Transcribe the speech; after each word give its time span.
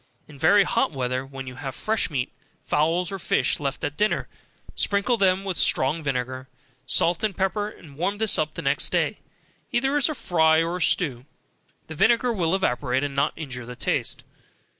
In 0.27 0.39
very 0.39 0.63
hot 0.63 0.91
weather, 0.91 1.23
when 1.23 1.45
you 1.45 1.53
have 1.57 1.75
fresh 1.75 2.09
meat, 2.09 2.31
fowls, 2.65 3.11
or 3.11 3.19
fish 3.19 3.59
left 3.59 3.83
at 3.83 3.97
dinner, 3.97 4.27
sprinkle 4.73 5.15
them 5.15 5.43
with 5.43 5.57
strong 5.57 6.01
vinegar, 6.01 6.49
salt 6.87 7.23
and 7.23 7.37
pepper, 7.37 7.75
warm 7.95 8.17
this 8.17 8.39
up 8.39 8.55
the 8.55 8.63
next 8.63 8.89
day, 8.89 9.19
either 9.71 9.95
as 9.95 10.09
a 10.09 10.15
fry 10.15 10.63
or 10.63 10.79
stew, 10.79 11.27
the 11.85 11.93
vinegar 11.93 12.33
will 12.33 12.55
evaporate, 12.55 13.03
and 13.03 13.13
not 13.13 13.33
injure 13.35 13.67
the 13.67 13.75
taste. 13.75 14.23